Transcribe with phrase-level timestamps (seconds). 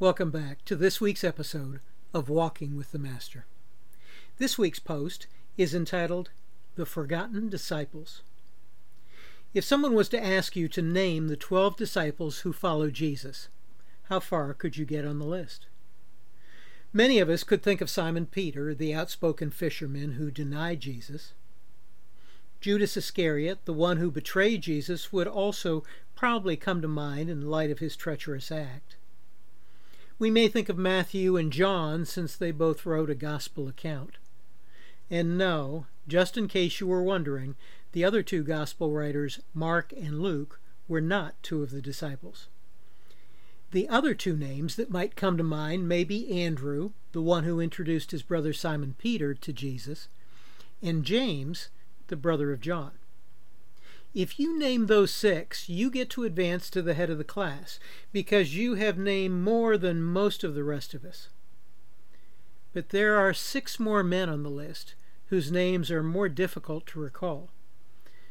[0.00, 1.80] Welcome back to this week's episode
[2.14, 3.44] of Walking with the Master.
[4.38, 5.26] This week's post
[5.58, 6.30] is entitled
[6.74, 8.22] The Forgotten Disciples.
[9.52, 13.50] If someone was to ask you to name the 12 disciples who followed Jesus,
[14.04, 15.66] how far could you get on the list?
[16.94, 21.34] Many of us could think of Simon Peter, the outspoken fisherman who denied Jesus.
[22.62, 25.84] Judas Iscariot, the one who betrayed Jesus, would also
[26.16, 28.96] probably come to mind in light of his treacherous act.
[30.20, 34.18] We may think of Matthew and John since they both wrote a gospel account.
[35.08, 37.56] And no, just in case you were wondering,
[37.92, 42.48] the other two gospel writers, Mark and Luke, were not two of the disciples.
[43.70, 47.58] The other two names that might come to mind may be Andrew, the one who
[47.58, 50.08] introduced his brother Simon Peter to Jesus,
[50.82, 51.70] and James,
[52.08, 52.90] the brother of John.
[54.12, 57.78] If you name those six, you get to advance to the head of the class
[58.10, 61.28] because you have named more than most of the rest of us.
[62.72, 64.94] But there are six more men on the list
[65.26, 67.50] whose names are more difficult to recall.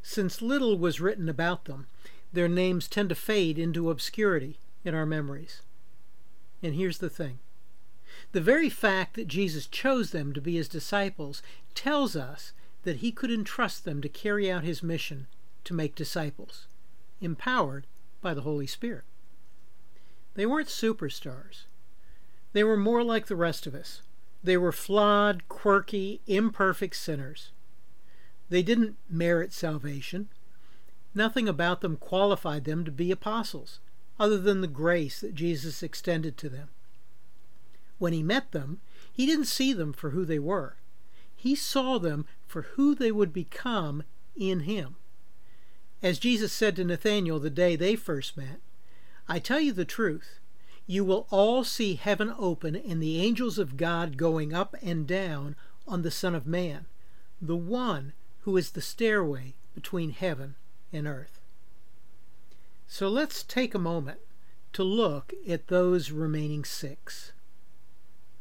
[0.00, 1.88] Since little was written about them,
[2.32, 5.62] their names tend to fade into obscurity in our memories.
[6.62, 7.40] And here's the thing
[8.30, 11.42] the very fact that Jesus chose them to be his disciples
[11.74, 12.52] tells us
[12.84, 15.26] that he could entrust them to carry out his mission
[15.64, 16.66] to make disciples,
[17.20, 17.86] empowered
[18.20, 19.04] by the Holy Spirit.
[20.34, 21.64] They weren't superstars.
[22.52, 24.02] They were more like the rest of us.
[24.42, 27.50] They were flawed, quirky, imperfect sinners.
[28.48, 30.28] They didn't merit salvation.
[31.14, 33.80] Nothing about them qualified them to be apostles,
[34.18, 36.68] other than the grace that Jesus extended to them.
[37.98, 38.80] When he met them,
[39.12, 40.76] he didn't see them for who they were.
[41.34, 44.02] He saw them for who they would become
[44.36, 44.96] in him.
[46.04, 48.60] As Jesus said to Nathanael the day they first met,
[49.26, 50.38] I tell you the truth,
[50.86, 55.56] you will all see heaven open and the angels of God going up and down
[55.88, 56.84] on the Son of Man,
[57.40, 60.56] the one who is the stairway between heaven
[60.92, 61.40] and earth.
[62.86, 64.18] So let's take a moment
[64.74, 67.32] to look at those remaining six.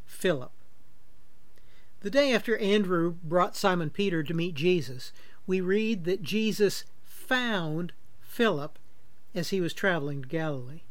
[0.06, 0.52] Philip.
[2.02, 5.14] The day after Andrew brought Simon Peter to meet Jesus,
[5.48, 6.84] we read that Jesus
[7.24, 8.78] found Philip
[9.34, 10.82] as he was traveling to Galilee.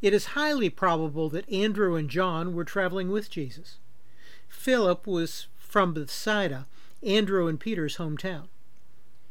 [0.00, 3.78] It is highly probable that Andrew and John were traveling with Jesus.
[4.48, 6.66] Philip was from Bethsaida,
[7.02, 8.46] Andrew and Peter's hometown.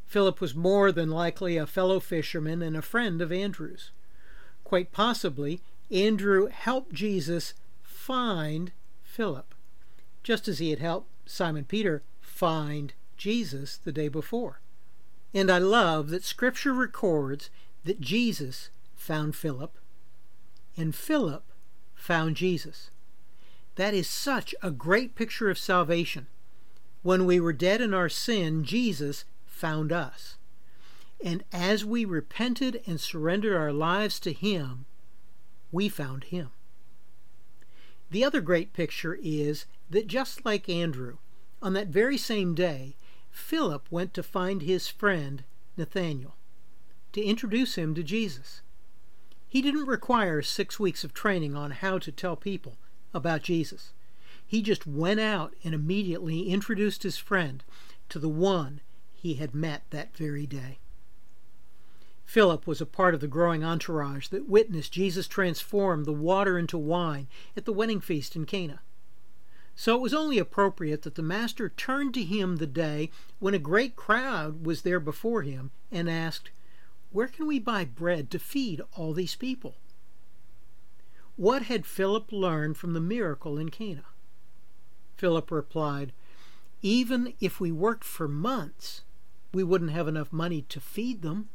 [0.05, 3.91] Philip was more than likely a fellow fisherman and a friend of Andrew's.
[4.63, 8.71] Quite possibly, Andrew helped Jesus find
[9.03, 9.55] Philip,
[10.23, 14.59] just as he had helped Simon Peter find Jesus the day before.
[15.37, 17.51] And I love that Scripture records
[17.83, 19.77] that Jesus found Philip
[20.75, 21.43] and Philip
[21.93, 22.89] found Jesus.
[23.75, 26.25] That is such a great picture of salvation.
[27.03, 30.37] When we were dead in our sin, Jesus found us.
[31.23, 34.85] And as we repented and surrendered our lives to Him,
[35.71, 36.49] we found Him.
[38.09, 41.17] The other great picture is that just like Andrew,
[41.61, 42.95] on that very same day,
[43.37, 45.43] Philip went to find his friend
[45.77, 46.35] Nathanael
[47.13, 48.61] to introduce him to Jesus.
[49.47, 52.77] He didn't require six weeks of training on how to tell people
[53.13, 53.93] about Jesus.
[54.45, 57.63] He just went out and immediately introduced his friend
[58.09, 58.81] to the one
[59.13, 60.79] he had met that very day.
[62.25, 66.77] Philip was a part of the growing entourage that witnessed Jesus transform the water into
[66.77, 68.81] wine at the wedding feast in Cana.
[69.79, 73.59] So it was only appropriate that the master turned to him the day when a
[73.59, 76.49] great crowd was there before him and asked,
[77.11, 79.75] Where can we buy bread to feed all these people?
[81.35, 84.05] What had Philip learned from the miracle in Cana?
[85.15, 86.11] Philip replied,
[86.81, 89.03] Even if we worked for months,
[89.53, 91.49] we wouldn't have enough money to feed them.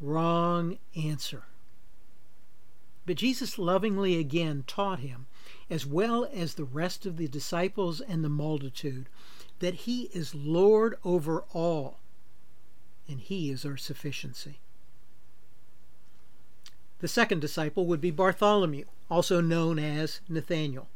[0.00, 1.44] Wrong answer.
[3.04, 5.26] But Jesus lovingly again taught him,
[5.70, 9.08] as well as the rest of the disciples and the multitude,
[9.60, 12.00] that he is Lord over all,
[13.08, 14.58] and he is our sufficiency.
[16.98, 20.88] The second disciple would be Bartholomew, also known as Nathanael.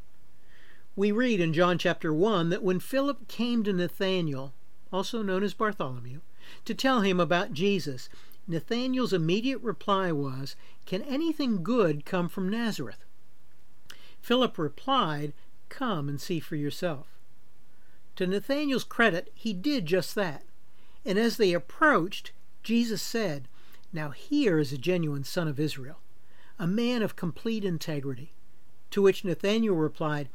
[0.94, 4.52] We read in John chapter 1 that when Philip came to Nathanael,
[4.92, 6.20] also known as Bartholomew,
[6.64, 8.08] to tell him about Jesus,
[8.48, 10.54] Nathanael's immediate reply was,
[10.86, 13.04] Can anything good come from Nazareth?
[14.26, 15.34] Philip replied,
[15.68, 17.06] Come and see for yourself.
[18.16, 20.42] To Nathanael's credit, he did just that.
[21.04, 22.32] And as they approached,
[22.64, 23.46] Jesus said,
[23.92, 26.00] Now here is a genuine son of Israel,
[26.58, 28.32] a man of complete integrity.
[28.90, 30.28] To which Nathanael replied,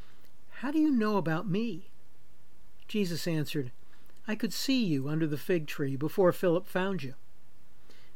[0.61, 1.89] How do you know about me?
[2.88, 3.73] Jesus answered,
[4.25, 7.15] I could see you under the fig tree before Philip found you.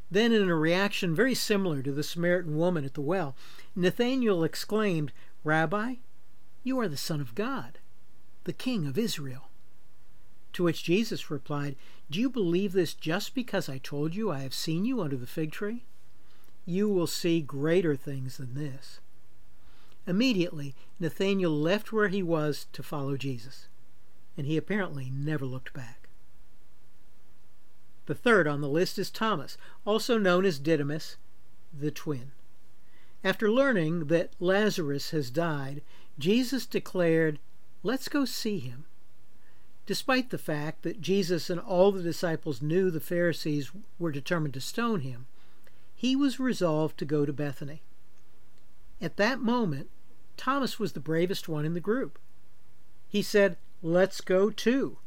[0.10, 3.36] Then, in a reaction very similar to the Samaritan woman at the well,
[3.75, 5.12] Nathanael exclaimed,
[5.46, 5.98] Rabbi,
[6.64, 7.78] you are the Son of God,
[8.46, 9.50] the King of Israel.
[10.54, 11.76] To which Jesus replied,
[12.10, 15.28] Do you believe this just because I told you I have seen you under the
[15.28, 15.84] fig tree?
[16.66, 19.00] You will see greater things than this.
[20.08, 23.68] Immediately, Nathanael left where he was to follow Jesus,
[24.36, 26.10] and he apparently never looked back.
[28.08, 31.18] The third on the list is Thomas, also known as Didymus,
[31.72, 32.32] the twin.
[33.25, 35.81] After learning that Lazarus has died,
[36.19, 37.39] Jesus declared,
[37.81, 38.86] Let's go see him.
[39.88, 44.62] Despite the fact that Jesus and all the disciples knew the Pharisees were determined to
[44.62, 45.25] stone him,
[45.95, 47.81] he was resolved to go to Bethany.
[49.01, 49.89] At that moment,
[50.38, 52.19] Thomas was the bravest one in the group.
[53.07, 55.00] He said, Let's go too,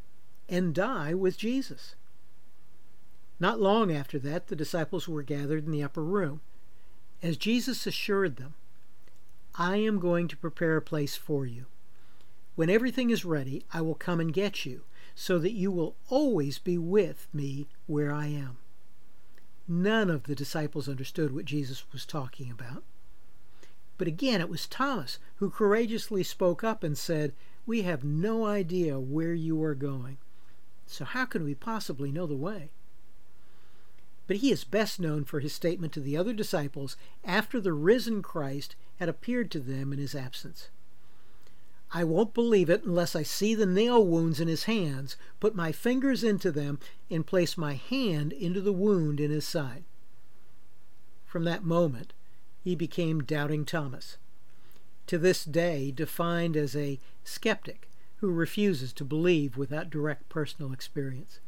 [0.48, 1.94] and die with Jesus.
[3.38, 6.40] Not long after that, the disciples were gathered in the upper room.
[7.22, 8.54] As Jesus assured them,
[9.56, 11.66] I am going to prepare a place for you.
[12.54, 14.82] When everything is ready, I will come and get you,
[15.16, 18.58] so that you will always be with me where I am.
[19.66, 22.84] None of the disciples understood what Jesus was talking about.
[23.96, 27.34] But again, it was Thomas who courageously spoke up and said,
[27.66, 30.18] We have no idea where you are going.
[30.86, 32.70] So how can we possibly know the way?
[34.28, 38.22] But he is best known for his statement to the other disciples after the risen
[38.22, 40.68] Christ had appeared to them in his absence.
[41.92, 45.72] I won't believe it unless I see the nail wounds in his hands, put my
[45.72, 46.78] fingers into them,
[47.10, 49.84] and place my hand into the wound in his side.
[51.24, 52.12] From that moment,
[52.62, 54.18] he became Doubting Thomas,
[55.06, 61.40] to this day defined as a skeptic who refuses to believe without direct personal experience.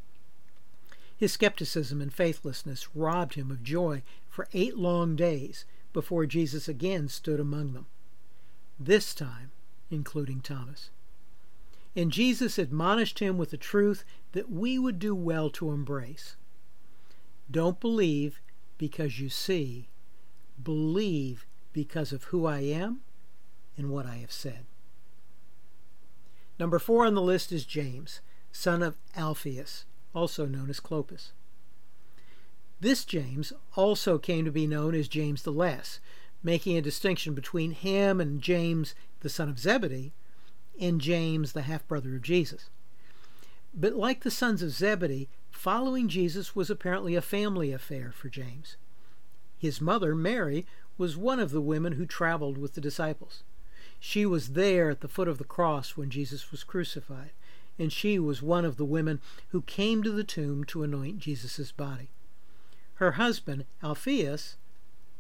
[1.21, 7.09] His skepticism and faithlessness robbed him of joy for eight long days before Jesus again
[7.09, 7.85] stood among them,
[8.79, 9.51] this time
[9.91, 10.89] including Thomas.
[11.95, 14.03] And Jesus admonished him with a truth
[14.33, 16.37] that we would do well to embrace.
[17.51, 18.41] Don't believe
[18.79, 19.91] because you see,
[20.63, 21.45] believe
[21.75, 23.01] because of who I am
[23.77, 24.65] and what I have said.
[26.59, 28.23] Number four on the list is James,
[28.53, 29.85] son of Alphaeus,
[30.15, 31.33] also known as Clopas.
[32.81, 36.01] This James also came to be known as James the Less,
[36.43, 40.13] making a distinction between him and James, the son of Zebedee,
[40.81, 42.71] and James, the half brother of Jesus.
[43.75, 48.77] But like the sons of Zebedee, following Jesus was apparently a family affair for James.
[49.59, 50.67] His mother, Mary,
[50.97, 53.43] was one of the women who traveled with the disciples.
[53.99, 57.33] She was there at the foot of the cross when Jesus was crucified
[57.81, 61.73] and she was one of the women who came to the tomb to anoint Jesus'
[61.73, 62.11] body.
[62.97, 64.57] Her husband, Alphaeus,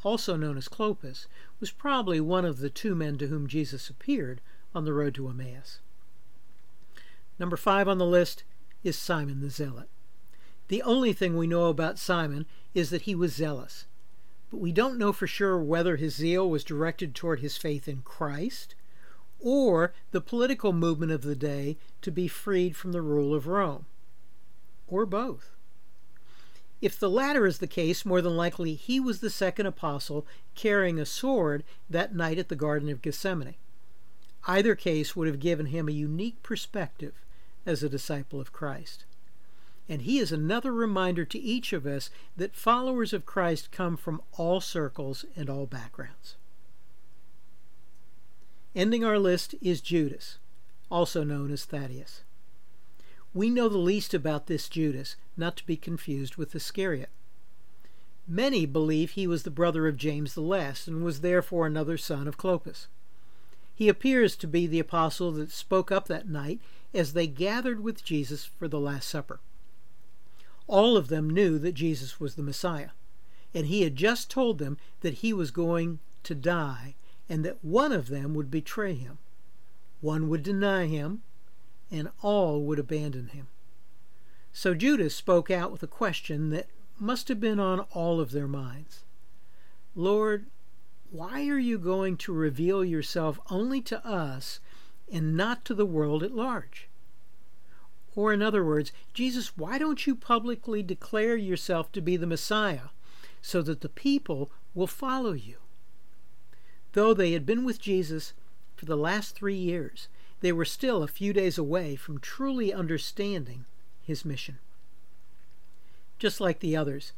[0.04, 1.26] also known as Clopas,
[1.58, 4.42] was probably one of the two men to whom Jesus appeared
[4.74, 5.78] on the road to Emmaus.
[7.38, 8.44] Number five on the list
[8.84, 9.88] is Simon the Zealot.
[10.68, 13.86] The only thing we know about Simon is that he was zealous,
[14.50, 18.02] but we don't know for sure whether his zeal was directed toward his faith in
[18.02, 18.74] Christ
[19.42, 23.86] or the political movement of the day to be freed from the rule of Rome,
[24.86, 25.56] or both.
[26.80, 30.98] If the latter is the case, more than likely he was the second apostle carrying
[30.98, 33.56] a sword that night at the Garden of Gethsemane.
[34.46, 37.12] Either case would have given him a unique perspective
[37.66, 39.04] as a disciple of Christ.
[39.88, 44.22] And he is another reminder to each of us that followers of Christ come from
[44.32, 46.36] all circles and all backgrounds.
[48.74, 50.38] Ending our list is Judas,
[50.90, 52.22] also known as Thaddeus.
[53.34, 57.10] We know the least about this Judas, not to be confused with Iscariot.
[58.28, 62.28] Many believe he was the brother of James the Less and was therefore another son
[62.28, 62.86] of Clopas.
[63.74, 66.60] He appears to be the apostle that spoke up that night
[66.94, 69.40] as they gathered with Jesus for the Last Supper.
[70.68, 72.90] All of them knew that Jesus was the Messiah,
[73.52, 76.94] and he had just told them that he was going to die
[77.30, 79.18] and that one of them would betray him.
[80.00, 81.22] One would deny him,
[81.88, 83.46] and all would abandon him.
[84.52, 86.66] So Judas spoke out with a question that
[86.98, 89.04] must have been on all of their minds
[89.94, 90.46] Lord,
[91.10, 94.60] why are you going to reveal yourself only to us
[95.12, 96.88] and not to the world at large?
[98.14, 102.90] Or, in other words, Jesus, why don't you publicly declare yourself to be the Messiah
[103.40, 105.56] so that the people will follow you?
[106.92, 108.32] Though they had been with Jesus
[108.76, 110.08] for the last three years,
[110.40, 113.66] they were still a few days away from truly understanding
[114.02, 114.58] his mission.
[116.18, 117.12] Just like the others,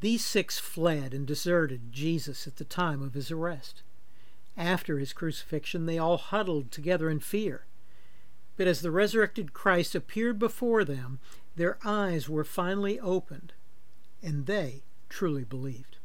[0.00, 3.82] these six fled and deserted Jesus at the time of his arrest.
[4.56, 7.64] After his crucifixion, they all huddled together in fear.
[8.56, 11.20] But as the resurrected Christ appeared before them,
[11.54, 13.52] their eyes were finally opened,
[14.22, 15.98] and they truly believed.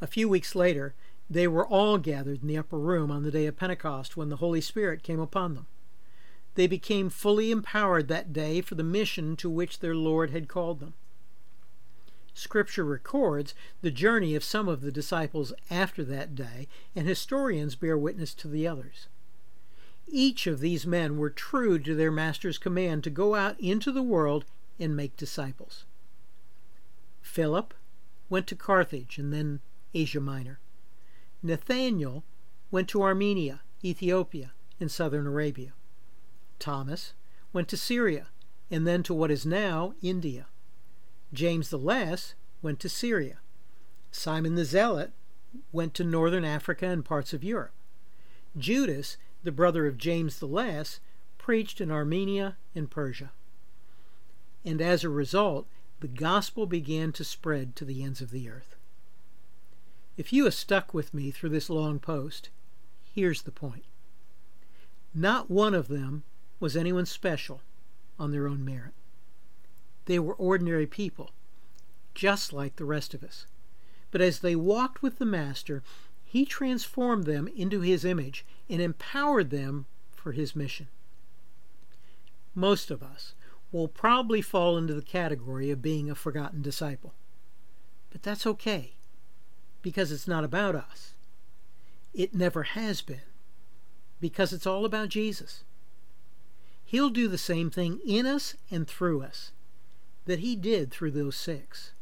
[0.00, 0.94] A few weeks later,
[1.28, 4.36] they were all gathered in the upper room on the day of Pentecost when the
[4.36, 5.66] Holy Spirit came upon them.
[6.54, 10.80] They became fully empowered that day for the mission to which their Lord had called
[10.80, 10.94] them.
[12.34, 17.96] Scripture records the journey of some of the disciples after that day, and historians bear
[17.96, 19.08] witness to the others.
[20.06, 24.02] Each of these men were true to their Master's command to go out into the
[24.02, 24.44] world
[24.78, 25.84] and make disciples.
[27.22, 27.72] Philip
[28.28, 29.60] went to Carthage and then
[29.94, 30.58] Asia Minor.
[31.44, 32.24] Nathanael
[32.70, 35.74] went to Armenia, Ethiopia, and southern Arabia.
[36.58, 37.12] Thomas
[37.52, 38.28] went to Syria
[38.70, 40.46] and then to what is now India.
[41.34, 43.40] James the Less went to Syria.
[44.10, 45.12] Simon the Zealot
[45.70, 47.74] went to northern Africa and parts of Europe.
[48.56, 50.98] Judas, the brother of James the Less,
[51.36, 53.32] preached in Armenia and Persia.
[54.64, 55.66] And as a result,
[56.00, 58.76] the gospel began to spread to the ends of the earth.
[60.16, 62.50] If you have stuck with me through this long post,
[63.02, 63.84] here's the point.
[65.14, 66.22] Not one of them
[66.60, 67.60] was anyone special
[68.18, 68.94] on their own merit.
[70.06, 71.30] They were ordinary people,
[72.14, 73.46] just like the rest of us.
[74.10, 75.82] But as they walked with the Master,
[76.24, 80.88] he transformed them into his image and empowered them for his mission.
[82.54, 83.34] Most of us
[83.72, 87.14] will probably fall into the category of being a forgotten disciple.
[88.10, 88.94] But that's okay,
[89.84, 91.12] because it's not about us.
[92.14, 93.20] It never has been,
[94.18, 95.62] because it's all about Jesus.
[96.86, 99.52] He'll do the same thing in us and through us
[100.24, 101.92] that he did through those six,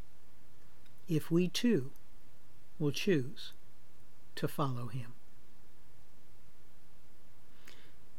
[1.09, 1.91] if we too
[2.79, 3.53] will choose
[4.37, 5.15] to follow him.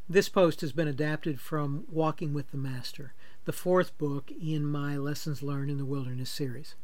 [0.10, 3.14] This post has been adapted from Walking with the Master,
[3.46, 6.76] the fourth book in my Lessons Learned in the Wilderness series.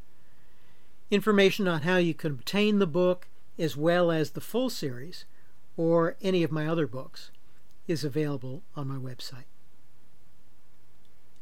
[1.11, 5.25] Information on how you can obtain the book, as well as the full series,
[5.75, 7.31] or any of my other books,
[7.87, 9.45] is available on my website.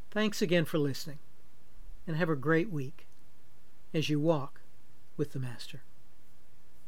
[0.09, 1.19] Thanks again for listening
[2.07, 3.05] and have a great week
[3.93, 4.62] as you walk
[5.17, 5.81] with the Master.